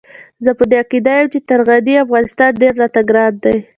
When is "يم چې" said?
1.17-1.39